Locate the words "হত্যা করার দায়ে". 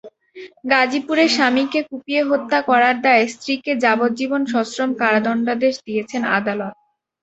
2.29-3.23